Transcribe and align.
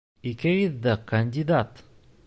Икегеҙ 0.29 0.79
ҙә... 0.87 0.97
кандидат! 1.13 1.89